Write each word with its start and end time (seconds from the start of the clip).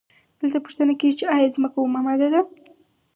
دلته 0.39 0.57
پوښتنه 0.65 0.93
کیږي 0.99 1.15
چې 1.19 1.25
ایا 1.35 1.47
ځمکه 1.55 1.77
اومه 1.79 1.99
ماده 2.05 2.27
ده؟ 2.33 2.41